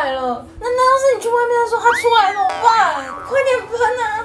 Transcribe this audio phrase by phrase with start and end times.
[0.00, 0.46] 来了。
[0.58, 3.04] 那难道是你去外面的时候，他出来怎么办？
[3.28, 3.78] 快点喷！
[4.00, 4.24] 啊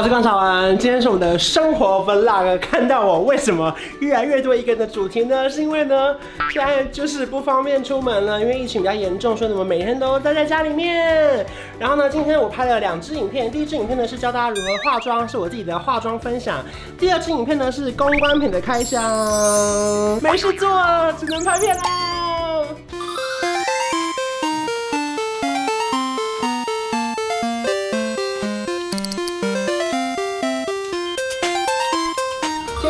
[0.00, 2.58] 我是关韶文，今天是我们的生活 vlog。
[2.58, 5.46] 看到我为什么越来越多一个人的主题呢？
[5.46, 6.16] 是因为呢，
[6.50, 11.44] 现在就是不方便出门了，因为疫情比较严重，所以我们每天都待在家里面。
[11.78, 16.64] 然后呢，今天我拍了两支影片，第一支影片呢是教大家如何化妆，是我自己的化妆分享；
[16.98, 19.02] 第二支影片呢是公关品的开箱。
[20.22, 20.66] 没事做，
[21.18, 22.29] 只能拍片啦。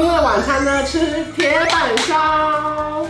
[0.07, 3.05] 晚餐呢，吃铁板烧，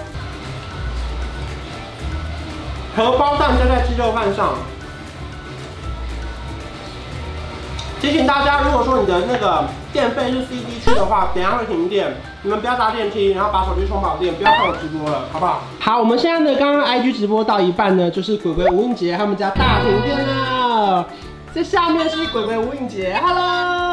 [2.96, 4.54] 荷包蛋就在鸡肉饭上。
[8.00, 15.60] 提醒大家，如果说你的那个电费是 CD 区的话，等下会停电，你们不要搭电梯，然后把手机充饱电，不要看我直播了，好不好？
[15.78, 21.06] 好，我们现在呢，刚刚 IG 直播到一半呢，就是鬼鬼吴映洁他们家大停电了。
[21.54, 23.89] 这下面是鬼鬼吴映洁，Hello。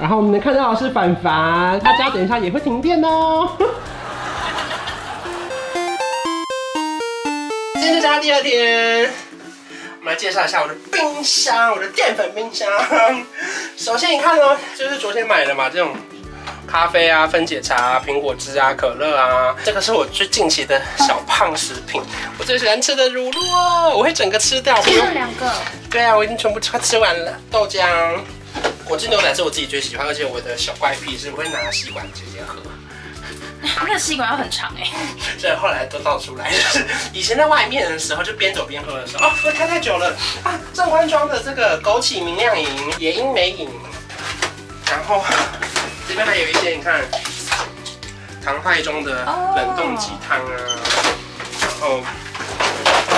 [0.00, 3.50] 然后我们能看到的是凡凡，他家等一下也会停电哦。
[7.74, 9.10] 今天是家第二天，
[9.98, 12.68] 我们来介绍一下我的冰箱，我的淀粉冰箱。
[13.76, 15.96] 首先你看哦， 就是昨天买的嘛，这种
[16.64, 22.00] 咖啡啊、分解茶、苹果汁啊、可乐啊，这个是我最近期的小胖食品，
[22.38, 24.80] 我最喜欢吃的乳酪哦，我会整个吃掉。
[24.80, 25.52] 吃了两个。
[25.90, 27.36] 对啊，我已经全部快吃完了。
[27.50, 27.84] 豆浆。
[28.88, 32.56] 果汁牛奶是我自己最喜欢，而且我的小怪癖是我会拿吸管直接喝。
[33.84, 34.88] 那个吸管要很长哎，
[35.38, 36.50] 所以后来都倒出来。
[37.12, 40.58] 以前在外面的时候，就边走边喝的时候，哦，喝开太久了啊！
[40.72, 42.66] 正官庄的这个枸杞明亮饮、
[42.98, 43.68] 野樱梅饮，
[44.90, 45.22] 然后
[46.08, 47.02] 这边还有一些，你看
[48.42, 50.50] 唐太宗的冷冻鸡汤啊，
[51.60, 52.00] 然后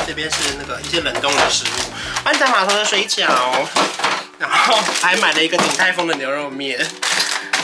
[0.07, 3.29] 这边是那个一些冷冻的食物，湾仔码头的水饺。
[4.41, 6.79] 然后还买了一个鼎泰丰的牛肉面，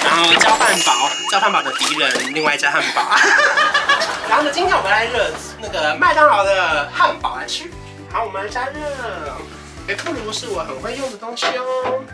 [0.04, 3.16] 然后叫汉堡，叫汉堡的敌人，另外一家汉堡。
[4.28, 7.64] 然后呢，今天我们来热那个麦当劳的汉堡来吃。
[8.12, 8.78] 好，我们来加热。
[9.88, 12.04] 微波炉是我很会用的东西哦。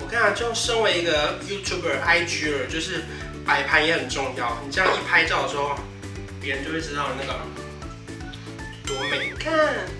[0.00, 3.04] 我看啊，就身为一个 YouTuber、IGer，就是
[3.46, 4.58] 摆盘也很重要。
[4.66, 5.76] 你这样一拍照的时候，
[6.40, 7.38] 别人就会知道那个
[8.84, 9.32] 多美。
[9.38, 9.99] 看。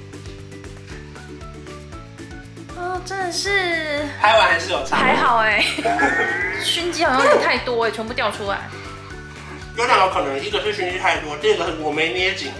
[2.91, 5.65] 哦，真的是拍完还是有差，还好哎，
[6.61, 8.69] 熏鸡好像有点太多哎，全部掉出来。
[9.77, 12.53] 有两个可能，一个是熏鸡太多，第二个是我没捏紧。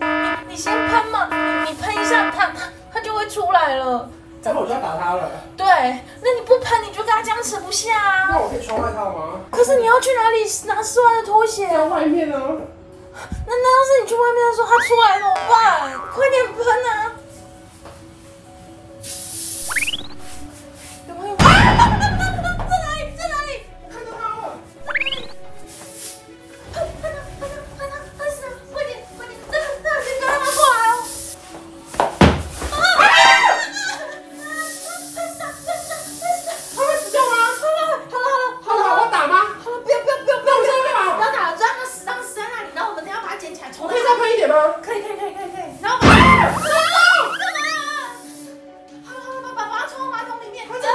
[0.00, 4.08] 你你先喷嘛，你你喷一下，它它它就会出来了。
[4.42, 5.30] 然后我就要打它了。
[5.56, 8.28] 对，那你不喷，你就跟它僵持不下啊。
[8.30, 9.40] 那我可以穿外套吗？
[9.50, 11.68] 可是你要去哪里拿室外的拖鞋？
[11.68, 12.40] 在外面呢。
[14.52, 15.80] 他说他出来怎么办？
[16.12, 16.52] 快点
[50.68, 50.91] 快走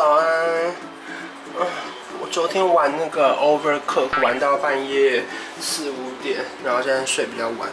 [0.00, 0.74] 早安。
[2.22, 5.24] 我昨天玩那个 Overcook 玩到半夜
[5.60, 7.68] 四五点，然后现在睡比较晚，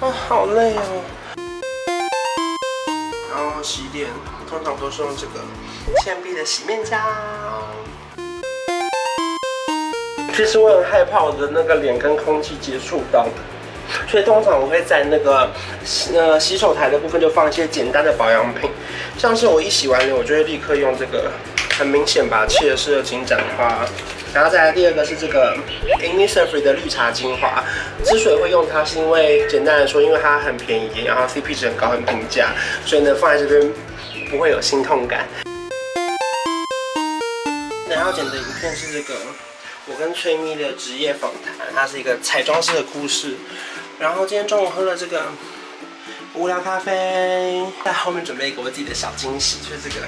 [0.00, 1.02] 啊，好累哦。
[3.30, 4.08] 然后洗脸，
[4.48, 5.44] 通常都是用这个
[6.02, 6.96] 倩碧的洗面胶。
[10.34, 13.28] 其实我很害怕我的那个脸跟空气接触到。
[14.10, 15.50] 所以通常我会在那个
[16.14, 18.70] 呃洗手台的部分就放一些简单的保养品，
[19.18, 21.30] 像是我一洗完脸，我就会立刻用这个，
[21.78, 23.84] 很明显吧，切尔氏的金盏花。
[24.34, 25.56] 然后再来第二个是这个
[26.00, 27.64] Innisfree 的绿茶精华，
[28.04, 32.52] 之所以会用它，是因为简单来说，因为它很便宜，然后 CP 值很高，很平价，
[32.84, 33.72] 所以呢放在这边
[34.30, 35.26] 不会有心痛感。
[37.90, 39.14] 然后剪的影片是这个。
[39.90, 43.36] 我跟崔咪的职业访谈，它是一个彩妆师的故事。
[43.98, 45.22] 然后今天中午喝了这个
[46.34, 50.06] 无聊咖啡，在后面准备给我自己的小惊喜，就是这个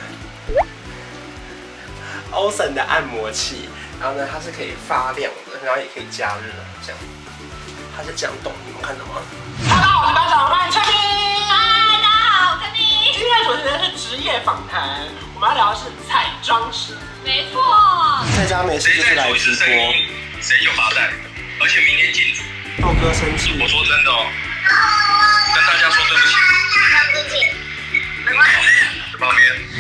[2.30, 3.70] Osen 的按摩器。
[3.98, 6.52] 然后呢，它是可以发亮的，然后也可以加热，
[6.84, 7.00] 这样。
[7.96, 9.22] 它是这样动，你们看到吗？
[9.66, 11.09] 大家好，我是班长，欢迎崔咪。
[13.30, 13.62] 嗨，大家好，我是崔咪。
[13.62, 16.96] 今天主持人是职业访谈，我们要聊的是彩妆师。
[17.24, 17.62] 没错，
[18.36, 19.66] 在家没事就是来直播，
[20.40, 21.12] 谁就发呆，
[21.60, 22.42] 而且明天进组。
[22.82, 24.26] 豆哥生气，我说真的哦，
[25.54, 26.34] 跟大家说对不起。
[27.14, 27.34] 对不起，
[28.26, 28.56] 没关系。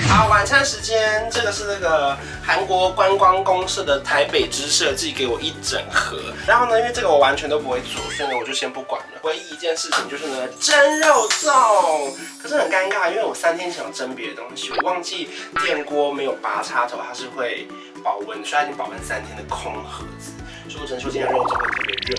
[0.06, 2.14] 好，晚餐时间，这个是那个
[2.44, 9.20] 韩国观光公社的台北支设计给我一整盒，然后呢，因为这个我完全都不会做，所以呢我就先不管了。
[9.22, 15.30] 唯一一件事情就是呢蒸肉粽，可是很尴尬，因为我三天前要蒸别的东西，我忘记
[15.64, 17.66] 电锅没有拔插头，它是会
[18.04, 20.32] 保温，所以它已经保温三天的空盒子，
[20.68, 22.16] 所以我只能说今天肉粽会特别热。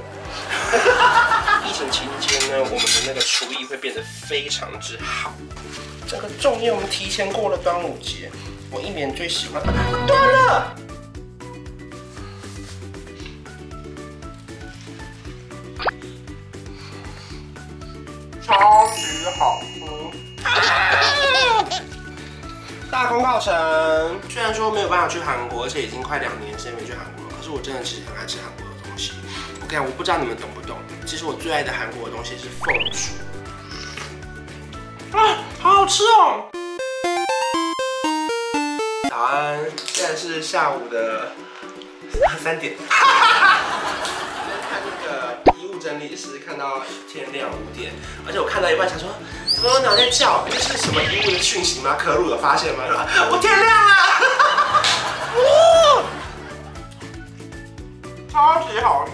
[1.68, 5.32] 疫情期间呢，我们的那个厨艺会变得非常之好。
[6.12, 8.30] 这个粽叶我们提前过了端午节，
[8.70, 9.64] 我一年最喜欢。
[9.64, 9.74] 断
[10.20, 10.76] 了，
[18.42, 19.62] 超级好。
[22.92, 29.14] 大功告成，虽然说没有办法去韩国，而且已经快两年时间没去韩国了，可是我真的其实很爱吃韩国的东西。
[29.62, 33.14] 我跟你讲，我不知道你们懂不懂，其实我最爱的韩国的东西是凤薯。
[35.18, 36.50] 啊，好好吃哦！
[39.12, 41.34] 早安，现在是下午的
[42.44, 42.74] 三点。
[42.90, 47.94] 看那个遗物整理师，看到天亮五点，
[48.26, 49.08] 而且我看到一半想说，
[49.54, 50.44] 怎么有鸟在叫？
[50.50, 51.96] 这是什么遗物的讯息吗？
[51.96, 52.84] 可鲁有发现吗？
[53.30, 53.94] 我天亮了！
[58.34, 59.14] 超级好吃。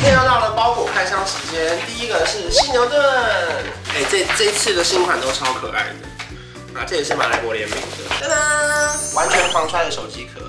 [0.00, 2.98] 现在到了包裹开箱时间，第一个是犀牛盾，
[3.94, 10.40] 哎、欸，这这次的新款都超可爱的，啊，这也是马来博联名的，噔噔，完全防摔的手机壳，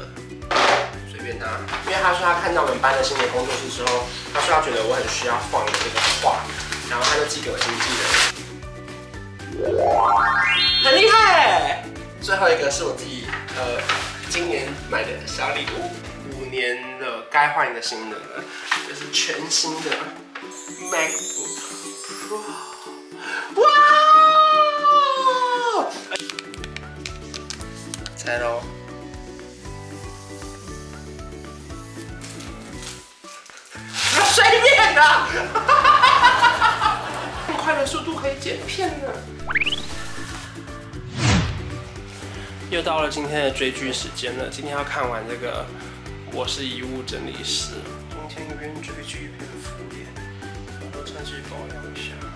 [1.12, 6.40] 随便拿，因为他说他看到我们班的新的工作室之后，他说他觉得我很需要放的这个画，
[6.90, 7.90] 然后他就寄给我经纪
[9.60, 9.68] 人，
[10.86, 11.84] 很厉害。
[12.22, 13.81] 最后一个是我自己呃
[14.30, 15.92] 今年买的小礼物。
[16.39, 18.44] 五年了，该换一个新的了，
[18.88, 19.89] 就是全新的
[20.89, 21.32] MacBook
[28.24, 28.62] 拆喽！
[34.32, 35.01] 随便的，
[37.46, 39.13] 这么快的速度可以剪片了。
[42.70, 45.65] 又到了今天的追剧时间了，今天要看完这个。
[46.32, 47.74] 我是遗物整理师，
[48.10, 50.08] 今天一边追剧一边敷脸，
[50.82, 52.33] 然后趁机保养一下。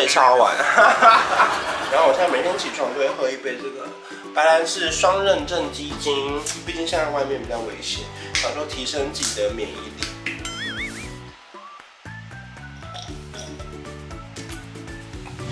[0.00, 0.56] 睡超晚，
[1.92, 3.86] 然后我现在每天起床都会喝一杯这个。
[4.34, 8.02] 白兰氏双认证鸡精，毕竟现在外面比较危险，
[8.32, 10.06] 想说提升自己的免疫力。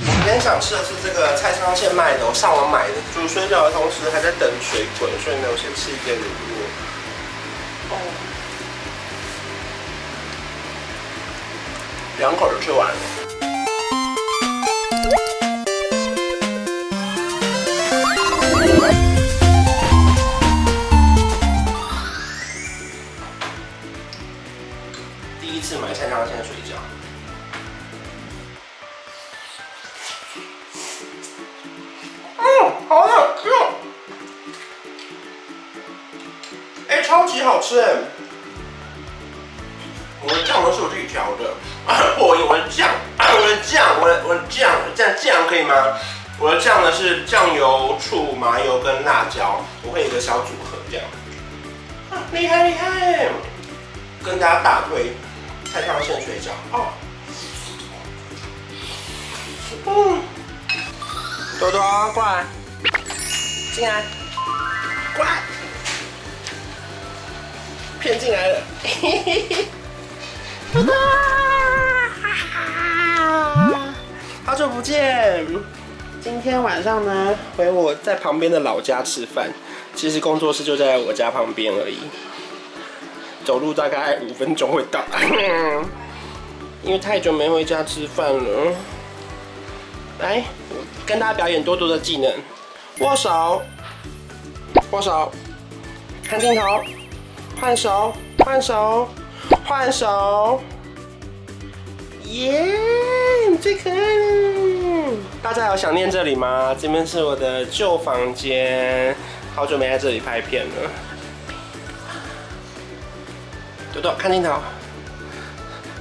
[0.01, 2.95] 今天想吃的是这个菜仓线卖的，我上网买的。
[3.13, 6.65] 煮水饺的同时还在等水滚，所以呢，我先吃一点乳酪。
[7.93, 8.01] 哦，
[12.19, 12.97] 两口就吃完了。
[25.51, 26.77] 第一次买菜汤鲜水饺。
[32.87, 33.49] 好好吃
[36.89, 37.81] 哎超级好吃。
[37.81, 37.97] 哎
[40.23, 41.55] 我的酱呢是我自己调的。
[42.21, 45.75] 我有的酱我的酱我的 我的酱这酱可以吗？
[46.39, 51.07] 我的酱呢是酱油醋麻油跟辣椒我会有个小组合这样。
[52.33, 53.31] 厉害厉害。
[54.23, 55.15] 跟大家大推
[55.73, 56.89] 菜汤鲜水饺哦。
[59.87, 60.21] 嗯，
[61.61, 61.81] 多多
[62.13, 62.45] 过来，
[63.75, 64.05] 进来，
[65.15, 65.43] 过来，
[68.01, 68.61] 骗进来了。
[70.73, 70.95] 多多，
[74.45, 75.47] 好久不见。
[76.21, 79.49] 今天晚上呢，回我在旁边的老家吃饭。
[79.95, 81.99] 其实工作室就在我家旁边而已，
[83.49, 85.01] 走路大概五分钟会到。
[86.83, 88.75] 因为太久没回家吃饭了。
[90.21, 90.45] 来，
[91.07, 92.31] 跟大家表演多多的技能：
[92.99, 93.63] 握手、
[94.91, 95.33] 握手、
[96.23, 96.61] 看镜头、
[97.59, 98.13] 换手、
[98.45, 99.09] 换手。
[99.65, 100.61] 换手，
[102.25, 102.67] 耶！
[103.51, 105.17] 你最可爱了。
[105.43, 106.77] 大家有想念这里吗？
[106.79, 109.15] 这边是我的旧房间，
[109.55, 110.91] 好久没在这里拍片了。
[114.19, 114.53] 看镜头。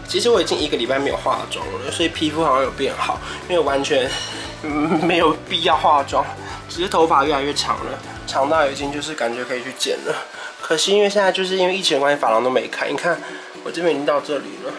[0.08, 4.10] 其实我已经一个礼拜没有化妆了，所以皮肤好像有变好，因为完全
[5.04, 6.25] 没有必要化妆，
[6.70, 10.16] 只是头发越来越长了，长到已经就是感觉可以去剪了。
[10.62, 12.88] 可惜因为现在就是因为疫情的关系，发廊都没开。
[12.88, 13.20] 你看
[13.66, 14.72] 我这边已经到这里了，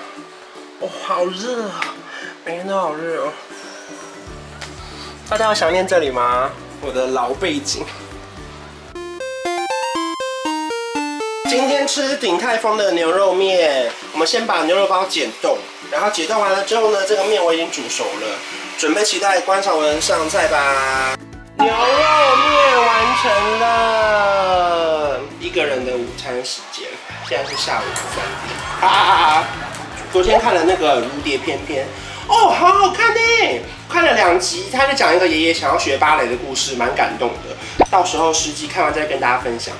[0.81, 1.95] 哦，好热啊，
[2.47, 3.33] 每天都好热哦。
[5.29, 6.51] 大家有想念这里吗？
[6.81, 7.85] 我的老背景。
[11.49, 15.57] 今天吃鼎泰丰的牛肉面，我们先把牛肉包解冻，
[15.91, 18.27] 然后解冻完了之后呢，这个面我已经煮熟了，
[18.77, 21.17] 准备期待关韶文上菜吧。
[21.57, 26.87] 牛肉面完成了，一个人的午餐时间，
[27.27, 28.55] 现在是下午三点。
[28.83, 29.45] 哈哈哈！
[30.13, 31.87] 昨天看了那个《如蝶翩翩》，
[32.31, 33.21] 哦，好好看呢，
[33.89, 37.87] 看了两集，他就讲一个爷爷想要学芭蕾的故事，蛮感动的。
[37.91, 39.75] 到时候实际看完再跟大家分享。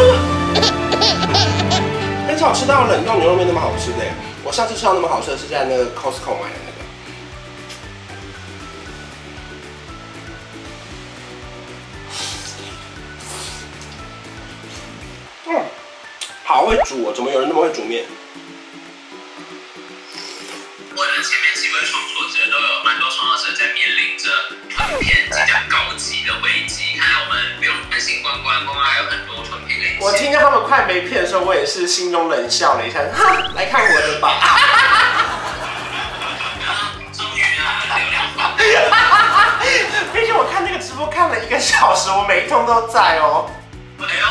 [2.26, 3.98] 很少吃到冷冻牛肉面那么好吃的，
[4.42, 6.70] 我上次吃到那么好吃的是在那个 Costco 买的那
[15.52, 15.58] 个。
[15.58, 15.64] 嗯。
[16.44, 18.04] 好会煮哦，怎么有人那么会煮面？
[20.96, 24.28] 我的前面几位创作者都有蛮多创作者在面临着
[24.68, 29.69] 囤片即将告急的危机，看来我们不用担心关关，关关还有很多囤片。
[30.00, 34.32] 我听到他们快没片的时候，我也是心中冷笑了一下， 哈，来看我的吧。
[37.12, 38.50] 终于啊，流量爆！
[40.12, 43.50] 毕竟我看那个直播看了一个小时，我每一通都在哦。
[44.00, 44.26] 哎呦。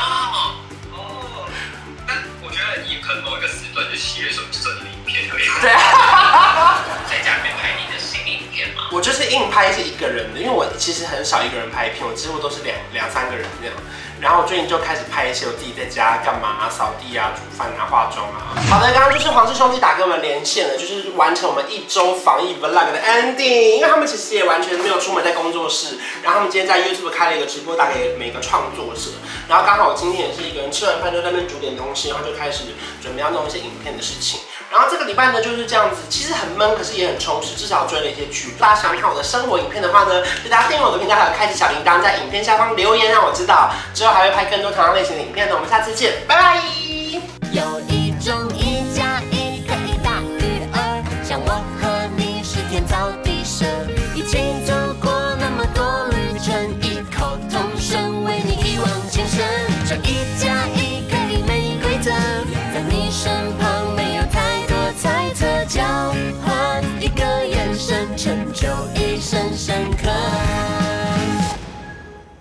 [3.26, 5.44] 某一个时段就七月时候就整理影片而已。
[5.62, 6.78] 对啊，
[7.10, 8.84] 在家里面拍你的新影片嘛。
[8.92, 13.76] 我就是硬拍是一个人的，因为我其实很少一个人拍片，我几乎都是两两三个人这样。
[14.22, 18.52] 然后我最近就开始拍一些我自己在家干嘛啊，扫地啊、煮饭啊、化妆啊。
[18.70, 23.78] 好的，刚刚就是黄氏兄弟打给我们连线了，就是完成我们一周防疫 vlog 的 ending。
[23.78, 29.12] 因为他们其实也完全没有出门在工作室，然后他们今天在 YouTube 开了一个直播，打给每个创作者。
[29.48, 32.66] 然后刚好我今天也是一个人吃完饭就在那边煮点东西，然后就开始
[33.02, 34.42] 准备要弄一些影片的事情。
[34.72, 38.54] 然后这个礼拜呢就是这样子，其实很闷，可是也很充实，至少追了一些剧。
[38.60, 43.72] 大家想看我的生活影片的话呢，就大家订阅我的频道，还有开启小铃铛，在影片下方留言让我知道。
[43.96, 45.56] 之后还会拍更多同样类型的影片呢。
[45.56, 47.89] 我们下次见，拜拜。